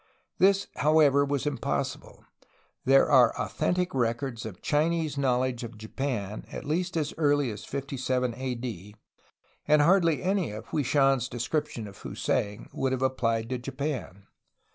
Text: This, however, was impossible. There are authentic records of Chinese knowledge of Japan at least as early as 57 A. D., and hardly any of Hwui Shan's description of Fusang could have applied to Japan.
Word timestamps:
This, 0.39 0.65
however, 0.77 1.23
was 1.23 1.45
impossible. 1.45 2.25
There 2.85 3.07
are 3.11 3.39
authentic 3.39 3.93
records 3.93 4.47
of 4.47 4.59
Chinese 4.63 5.15
knowledge 5.15 5.63
of 5.63 5.77
Japan 5.77 6.43
at 6.51 6.65
least 6.65 6.97
as 6.97 7.13
early 7.19 7.51
as 7.51 7.65
57 7.65 8.33
A. 8.35 8.55
D., 8.55 8.95
and 9.67 9.83
hardly 9.83 10.23
any 10.23 10.49
of 10.53 10.65
Hwui 10.69 10.83
Shan's 10.83 11.29
description 11.29 11.87
of 11.87 11.95
Fusang 11.95 12.67
could 12.73 12.93
have 12.93 13.03
applied 13.03 13.47
to 13.49 13.59
Japan. 13.59 14.23